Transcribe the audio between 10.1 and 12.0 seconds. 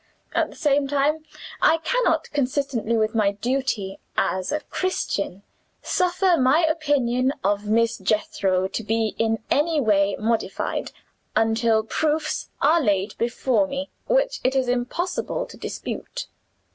modified, until